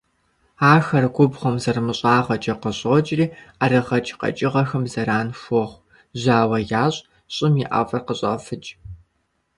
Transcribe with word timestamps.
Ахэр 0.73 1.05
губгъуэм 1.15 1.55
зэрымыщӀагъэкӀэ 1.63 2.53
къыщокӀри 2.61 3.25
ӀэрыгъэкӀ 3.59 4.11
къэкӀыгъэхэм 4.19 4.83
зэран 4.91 5.27
хуохъу, 5.41 5.83
жьауэ 6.21 6.59
ящӀ, 6.83 6.99
щӀым 7.35 7.53
и 7.63 7.65
ӀэфӀыр 7.69 8.01
къыщӀафыкӀ. 8.07 8.69